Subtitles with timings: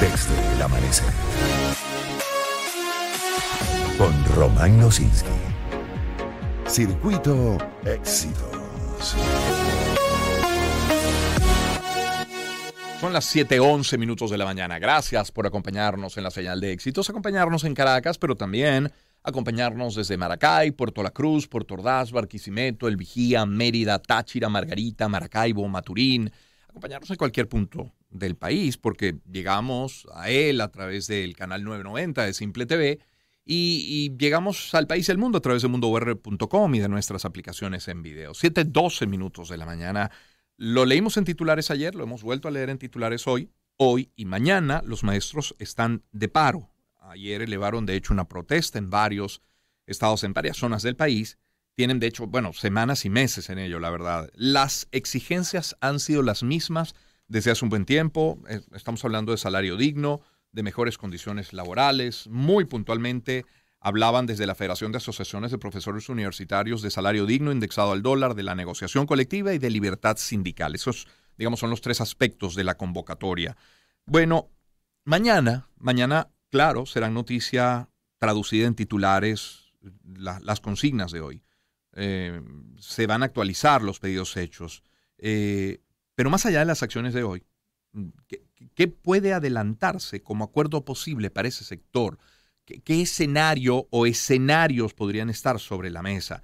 [0.00, 1.12] desde el amanecer.
[3.96, 5.28] Con Román Losinski.
[6.66, 9.16] Circuito Éxitos.
[13.00, 14.78] Son las 7:11 minutos de la mañana.
[14.78, 18.92] Gracias por acompañarnos en la señal de éxitos, acompañarnos en Caracas, pero también
[19.24, 25.66] acompañarnos desde Maracay, Puerto La Cruz, Puerto Ordaz, Barquisimeto, El Vigía, Mérida, Táchira, Margarita, Maracaibo,
[25.68, 26.30] Maturín,
[26.68, 32.24] acompañarnos en cualquier punto del país, porque llegamos a él a través del canal 990
[32.24, 33.00] de Simple TV
[33.50, 37.88] y, llegamos al país y al mundo a través de mundour.com y de nuestras aplicaciones
[37.88, 38.34] en video.
[38.34, 40.10] 7:12 minutos de la mañana.
[40.58, 43.50] Lo leímos en titulares ayer, lo hemos vuelto a leer en titulares hoy.
[43.78, 46.68] Hoy y mañana los maestros están de paro.
[47.00, 49.40] Ayer elevaron de hecho una protesta en varios
[49.86, 51.38] estados, en varias zonas del país.
[51.74, 54.28] Tienen de hecho, bueno, semanas y meses en ello, la verdad.
[54.34, 56.94] Las exigencias han sido las mismas
[57.28, 58.38] desde hace un buen tiempo.
[58.48, 60.20] Eh, estamos hablando de salario digno,
[60.52, 62.26] de mejores condiciones laborales.
[62.28, 63.44] Muy puntualmente
[63.80, 68.34] hablaban desde la Federación de Asociaciones de Profesores Universitarios de salario digno indexado al dólar,
[68.34, 70.74] de la negociación colectiva y de libertad sindical.
[70.74, 73.56] Esos, digamos, son los tres aspectos de la convocatoria.
[74.04, 74.50] Bueno,
[75.04, 81.44] mañana, mañana, claro, será noticia traducida en titulares las consignas de hoy.
[81.94, 82.42] Eh,
[82.78, 84.82] se van a actualizar los pedidos hechos.
[85.18, 85.80] Eh,
[86.18, 87.44] pero más allá de las acciones de hoy,
[88.74, 92.18] ¿qué, puede adelantarse como acuerdo posible para ese sector?
[92.64, 96.42] ¿Qué, escenario o escenarios podrían estar sobre la mesa?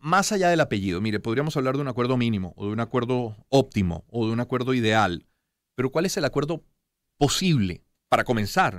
[0.00, 3.36] Más allá del apellido, mire, podríamos hablar de un acuerdo mínimo o de un acuerdo
[3.48, 5.24] óptimo o de un acuerdo ideal,
[5.76, 6.64] pero ¿cuál es el acuerdo
[7.16, 8.76] posible para comenzar?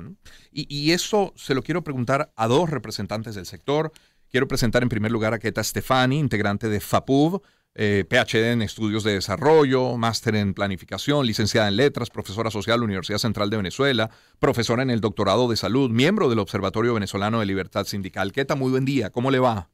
[0.51, 3.93] Y, eso se lo quiero preguntar a dos representantes del sector.
[4.27, 7.41] Quiero presentar en primer lugar a Keta Stefani, integrante de FAPUV,
[7.75, 13.17] eh, PhD en Estudios de Desarrollo, máster en Planificación, licenciada en Letras, profesora social Universidad
[13.17, 17.85] Central de Venezuela, profesora en el Doctorado de Salud, miembro del Observatorio Venezolano de Libertad
[17.85, 18.31] Sindical.
[18.31, 19.69] Queta, muy buen día, ¿cómo le va?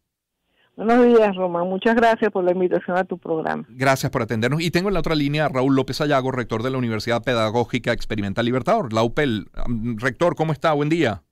[0.78, 1.68] Buenos días, Román.
[1.68, 3.66] Muchas gracias por la invitación a tu programa.
[3.68, 4.62] Gracias por atendernos.
[4.62, 7.91] Y tengo en la otra línea a Raúl López Ayago, rector de la Universidad Pedagógica
[7.91, 9.50] Experimental Libertador, la UPEL.
[9.97, 10.72] Rector, ¿cómo está?
[10.72, 11.24] Buen día.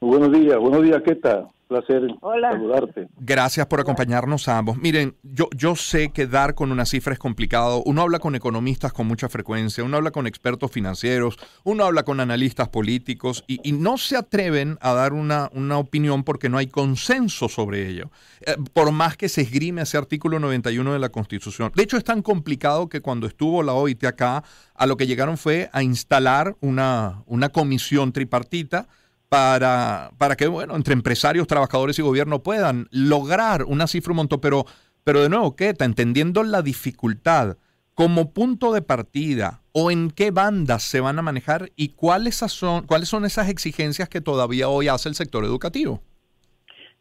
[0.00, 1.48] Buenos días, buenos días, ¿qué tal?
[1.70, 3.08] placer saludarte.
[3.20, 4.76] Gracias por acompañarnos a ambos.
[4.76, 7.82] Miren, yo, yo sé que dar con una cifra es complicado.
[7.86, 12.18] Uno habla con economistas con mucha frecuencia, uno habla con expertos financieros, uno habla con
[12.18, 17.48] analistas políticos y, no se atreven a dar una, una, opinión porque no hay consenso
[17.48, 18.10] sobre ello.
[18.40, 21.70] Eh, por más que se esgrime ese artículo 91 de la Constitución.
[21.74, 24.42] De hecho, es tan complicado que cuando estuvo la OIT acá,
[24.74, 28.88] a lo que llegaron fue a instalar una, una comisión tripartita
[29.30, 34.40] para, para que, bueno, entre empresarios, trabajadores y gobierno puedan lograr una cifra un montón,
[34.40, 34.66] pero,
[35.04, 35.72] pero de nuevo, ¿qué?
[35.78, 37.56] Entendiendo la dificultad
[37.94, 42.86] como punto de partida o en qué bandas se van a manejar y cuáles son,
[42.86, 46.00] cuáles son esas exigencias que todavía hoy hace el sector educativo.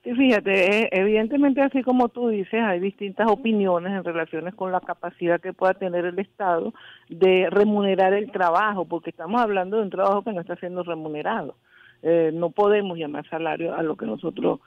[0.04, 4.82] Sí, fíjate, eh, evidentemente así como tú dices, hay distintas opiniones en relaciones con la
[4.82, 6.76] capacidad que pueda tener el Estado
[7.10, 11.56] de remunerar el trabajo, porque estamos hablando de un trabajo que no está siendo remunerado.
[12.02, 14.62] Eh, no podemos llamar salario a lo que nosotros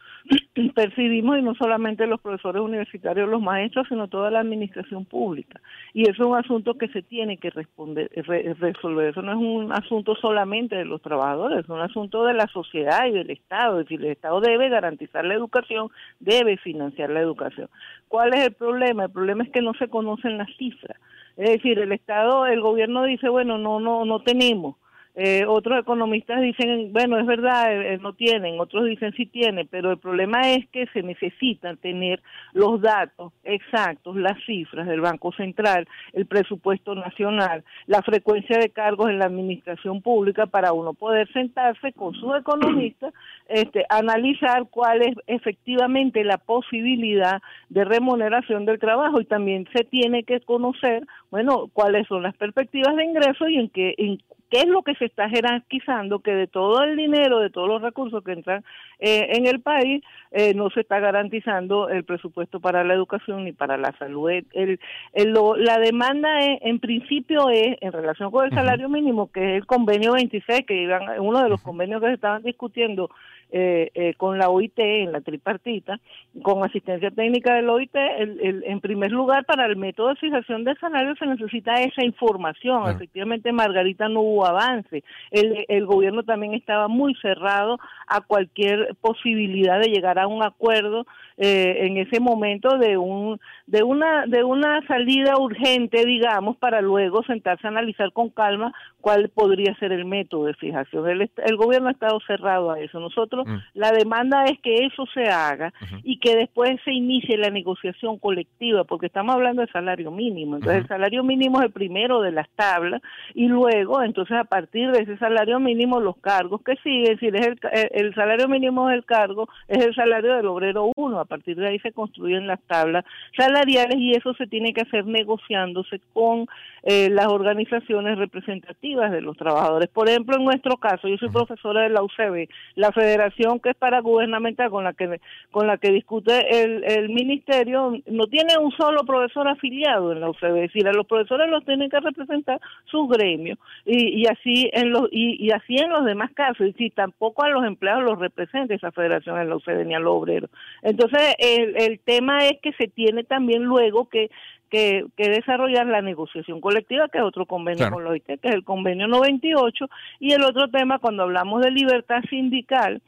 [0.74, 5.60] percibimos y no solamente los profesores universitarios, los maestros, sino toda la administración pública.
[5.94, 8.10] Y eso es un asunto que se tiene que responder,
[8.58, 9.08] resolver.
[9.08, 13.06] Eso no es un asunto solamente de los trabajadores, es un asunto de la sociedad
[13.06, 13.80] y del Estado.
[13.80, 15.88] Es decir, el Estado debe garantizar la educación,
[16.20, 17.70] debe financiar la educación.
[18.08, 19.04] ¿Cuál es el problema?
[19.04, 20.98] El problema es que no se conocen las cifras.
[21.38, 24.76] Es decir, el Estado, el gobierno dice, bueno, no, no, no tenemos
[25.14, 29.68] eh, otros economistas dicen, bueno, es verdad, eh, eh, no tienen, otros dicen sí tienen,
[29.68, 32.22] pero el problema es que se necesitan tener
[32.54, 39.10] los datos exactos, las cifras del Banco Central, el presupuesto nacional, la frecuencia de cargos
[39.10, 43.12] en la administración pública para uno poder sentarse con sus economistas,
[43.48, 50.24] este, analizar cuál es efectivamente la posibilidad de remuneración del trabajo y también se tiene
[50.24, 54.18] que conocer, bueno, cuáles son las perspectivas de ingreso y en qué, en
[54.52, 56.18] ¿Qué es lo que se está jerarquizando?
[56.18, 58.62] Que de todo el dinero, de todos los recursos que entran
[58.98, 63.52] eh, en el país, eh, no se está garantizando el presupuesto para la educación ni
[63.52, 64.30] para la salud.
[64.30, 64.78] El,
[65.14, 70.12] la demanda en principio es, en relación con el salario mínimo, que es el convenio
[70.12, 73.08] 26, que iban, uno de los convenios que se estaban discutiendo
[73.54, 76.00] eh, eh, con la OIT en la tripartita,
[76.42, 80.74] con asistencia técnica del OIT, el, en primer lugar, para el método de fijación de
[80.76, 82.88] salarios se necesita esa información.
[82.88, 85.04] Efectivamente, Margarita no hubo avance.
[85.30, 91.06] El, el gobierno también estaba muy cerrado a cualquier posibilidad de llegar a un acuerdo
[91.36, 97.22] eh, en ese momento de un de una de una salida urgente digamos para luego
[97.24, 101.08] sentarse a analizar con calma cuál podría ser el método de fijación.
[101.08, 103.00] El, el gobierno ha estado cerrado a eso.
[103.00, 103.56] Nosotros mm.
[103.74, 105.72] la demanda es que eso se haga
[106.04, 110.56] y que después se inicie la negociación colectiva porque estamos hablando de salario mínimo.
[110.56, 113.02] Entonces el salario mínimo es el primero de las tablas
[113.34, 117.46] y luego entonces a partir de ese salario mínimo los cargos que siguen si es
[117.46, 117.58] el,
[117.90, 121.78] el salario mínimo es el cargo es el salario del obrero uno partir de ahí
[121.78, 123.04] se construyen las tablas
[123.36, 126.46] salariales y eso se tiene que hacer negociándose con
[126.82, 129.88] eh, las organizaciones representativas de los trabajadores.
[129.88, 133.76] Por ejemplo, en nuestro caso, yo soy profesora de la UCB, la federación que es
[133.76, 135.20] para gubernamental con la que
[135.50, 140.30] con la que discute el, el ministerio no tiene un solo profesor afiliado en la
[140.30, 144.68] UCB, es decir, a los profesores los tienen que representar sus gremios y, y así
[144.72, 148.04] en los y, y, así en los demás casos, es decir, tampoco a los empleados
[148.04, 150.50] los representa esa federación en la UCB ni a los obreros.
[150.82, 154.30] Entonces, el, el tema es que se tiene también luego que
[154.72, 158.54] que, que, desarrollar la negociación colectiva, que es otro convenio con la OIT, que es
[158.54, 159.86] el convenio 98,
[160.18, 163.02] y el otro tema, cuando hablamos de libertad sindical,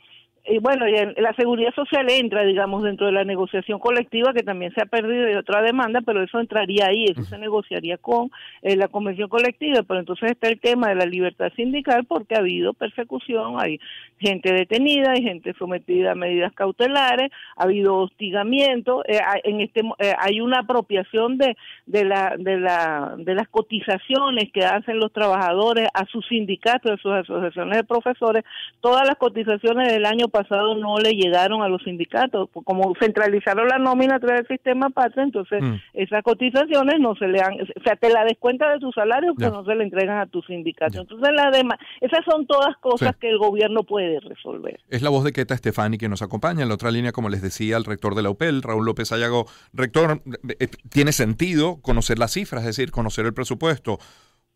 [0.46, 0.84] y bueno,
[1.16, 5.24] la seguridad social entra, digamos, dentro de la negociación colectiva, que también se ha perdido
[5.24, 8.30] de otra demanda, pero eso entraría ahí, eso se negociaría con
[8.60, 12.40] eh, la convención colectiva, pero entonces está el tema de la libertad sindical porque ha
[12.40, 13.80] habido persecución, hay
[14.18, 20.14] gente detenida, hay gente sometida a medidas cautelares, ha habido hostigamiento, eh, en este eh,
[20.18, 21.56] hay una apropiación de,
[21.86, 26.96] de la de la de las cotizaciones que hacen los trabajadores a sus sindicatos, a
[26.98, 28.44] sus asociaciones de profesores,
[28.80, 33.78] todas las cotizaciones del año pasado no le llegaron a los sindicatos, como centralizaron la
[33.78, 35.74] nómina a través del sistema patria, entonces mm.
[35.94, 39.52] esas cotizaciones no se le han, o sea, te la descuenta de tu salario, pero
[39.52, 41.00] no se le entregan a tu sindicato.
[41.00, 44.80] Entonces, la demás, esas son todas cosas que el gobierno puede resolver.
[44.88, 46.62] Es la voz de Queta Estefani que nos acompaña.
[46.62, 49.46] En la otra línea, como les decía, el rector de la UPEL, Raúl López Ayago.
[49.72, 50.22] Rector,
[50.58, 53.98] eh, tiene sentido conocer las cifras, es decir, conocer el presupuesto.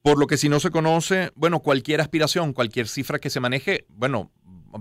[0.02, 3.84] Por lo que si no se conoce, bueno, cualquier aspiración, cualquier cifra que se maneje,
[3.88, 4.30] bueno,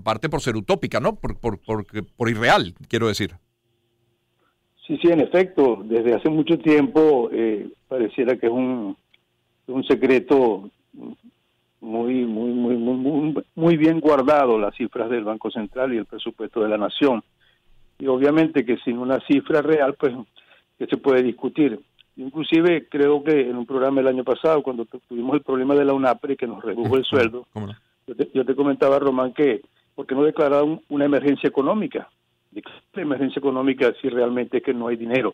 [0.03, 1.15] parte por ser utópica, ¿no?
[1.15, 3.35] Por, por, por, por irreal, quiero decir.
[4.85, 8.95] Sí, sí, en efecto, desde hace mucho tiempo eh, pareciera que es un,
[9.67, 10.69] un secreto
[11.81, 16.61] muy, muy, muy, muy, muy bien guardado las cifras del Banco Central y el presupuesto
[16.61, 17.21] de la Nación.
[17.99, 20.13] Y obviamente que sin una cifra real, pues,
[20.77, 21.79] que se puede discutir.
[22.15, 25.93] Inclusive creo que en un programa el año pasado, cuando tuvimos el problema de la
[25.93, 27.45] UNAPRE, que nos redujo el sueldo,
[28.33, 29.61] yo te comentaba, Román, que
[29.97, 32.07] porque no declararon una emergencia económica.
[32.93, 35.33] La emergencia económica si realmente es que no hay dinero.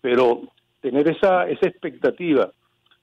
[0.00, 0.42] Pero
[0.80, 2.50] tener esa, esa expectativa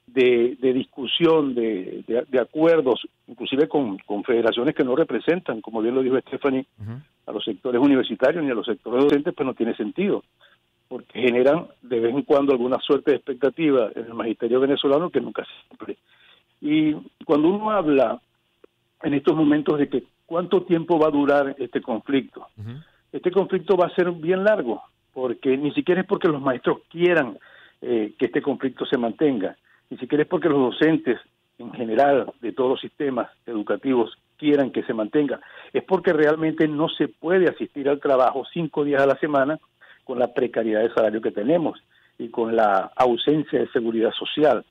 [0.07, 6.19] de, discusión, de, de, acuerdos, inclusive con, federaciones que no representan, como bien lo dijo
[6.19, 6.66] Stephanie,
[7.25, 10.25] a los sectores universitarios ni a los sectores docentes, pues no tiene sentido,
[10.90, 15.22] porque generan de vez en cuando alguna suerte de expectativa en el magisterio venezolano que
[15.22, 15.98] nunca se cumple.
[16.60, 16.92] Y
[17.24, 18.19] cuando uno habla
[19.01, 22.48] en estos momentos de que cuánto tiempo va a durar este conflicto.
[23.12, 27.40] Este conflicto va a ser bien largo, porque ni siquiera es porque los maestros quieran
[27.81, 29.58] eh, que este conflicto se mantenga,
[29.90, 31.20] ni siquiera es porque los docentes
[31.58, 35.42] en general de todos los sistemas educativos quieran que se mantenga,
[35.74, 39.60] es porque realmente no se puede asistir al trabajo cinco días a la semana
[40.04, 41.80] con la precariedad de salario que tenemos
[42.20, 44.64] y con la ausencia de seguridad social.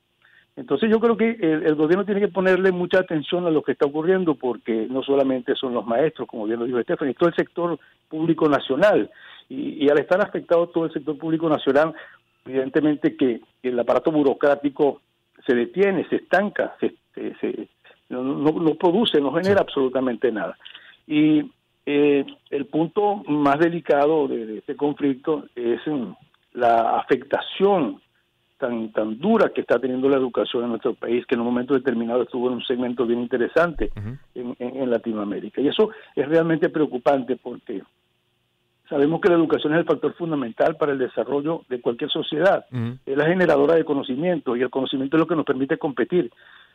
[0.58, 3.86] Entonces yo creo que el, gobierno tiene que ponerle mucha atención a lo que está
[3.86, 7.78] ocurriendo porque no solamente son los maestros, como bien lo dijo Stephanie, todo el sector
[8.08, 9.08] público nacional.
[9.48, 11.94] Y, al estar afectado todo el sector público nacional,
[12.44, 15.00] evidentemente que, el aparato burocrático
[15.46, 16.96] se detiene, se estanca, se,
[18.08, 20.58] no, produce, no genera absolutamente nada.
[21.06, 21.52] Y
[21.86, 25.80] eh, el punto más delicado de, de este conflicto es
[26.52, 28.00] la afectación
[28.58, 31.74] tan tan dura que está teniendo la educación en nuestro país, que en un momento
[31.74, 33.90] determinado estuvo en un segmento bien interesante
[34.34, 35.60] en, en, Latinoamérica.
[35.60, 37.82] Y eso es realmente preocupante porque
[38.88, 42.66] sabemos que la educación es el factor fundamental para el desarrollo de cualquier sociedad.
[43.06, 46.30] Es la generadora de conocimiento y el conocimiento es lo que nos permite competir.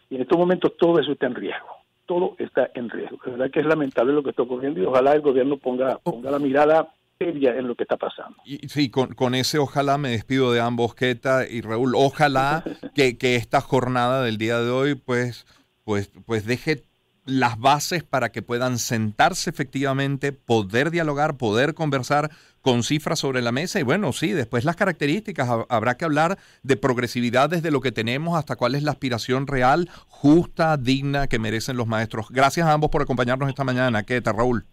[0.09, 1.67] Y en estos momentos todo eso está en riesgo.
[2.05, 3.17] Todo está en riesgo.
[3.25, 6.31] Es verdad que es lamentable lo que está ocurriendo y ojalá el gobierno ponga, ponga
[6.31, 6.89] la mirada
[7.29, 8.37] en lo que está pasando.
[8.45, 11.93] Y, sí, con, con, ese ojalá me despido de ambos, Keta y Raúl.
[11.95, 12.63] Ojalá
[12.95, 15.45] que, que, esta jornada del día de hoy pues,
[15.83, 16.83] pues, pues deje
[17.25, 23.51] las bases para que puedan sentarse efectivamente, poder dialogar, poder conversar con cifras sobre la
[23.51, 27.91] mesa y bueno, sí, después las características, habrá que hablar de progresividad desde lo que
[27.91, 32.27] tenemos hasta cuál es la aspiración real, justa, digna que merecen los maestros.
[32.29, 34.03] Gracias a ambos por acompañarnos esta mañana.
[34.03, 34.65] ¿Qué tal, Raúl?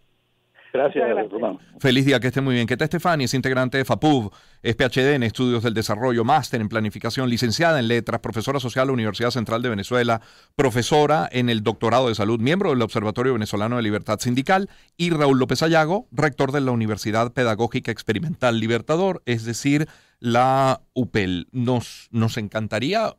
[0.72, 1.32] Gracias, gracias.
[1.32, 1.58] Román.
[1.78, 2.66] Feliz día, que esté muy bien.
[2.66, 3.24] ¿Qué tal, Estefania?
[3.24, 7.88] Es integrante de FAPUB, es PhD en Estudios del Desarrollo, máster en Planificación, licenciada en
[7.88, 10.20] Letras, profesora social de la Universidad Central de Venezuela,
[10.54, 15.38] profesora en el Doctorado de Salud, miembro del Observatorio Venezolano de Libertad Sindical, y Raúl
[15.38, 19.88] López Ayago, rector de la Universidad Pedagógica Experimental Libertador, es decir,
[20.20, 21.48] la UPEL.
[21.50, 23.16] Nos, nos encantaría,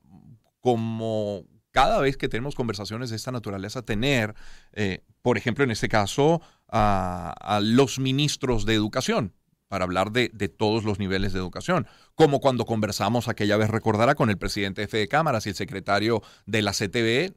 [0.62, 4.36] como cada vez que tenemos conversaciones de esta naturaleza, tener,
[4.74, 9.34] eh, por ejemplo, en este caso, a, los ministros de educación
[9.68, 14.30] para hablar de, todos los niveles de educación, como cuando conversamos aquella vez, recordará, con
[14.30, 17.34] el presidente de Cámaras y el secretario de la CTV,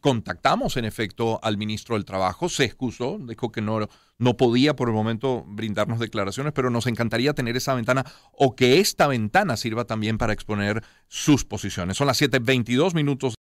[0.00, 4.88] contactamos en efecto al ministro del Trabajo, se excusó, dijo que no, no podía por
[4.88, 9.84] el momento brindarnos declaraciones, pero nos encantaría tener esa ventana o que esta ventana sirva
[9.84, 11.96] también para exponer sus posiciones.
[11.96, 13.34] Son las 7.22 minutos.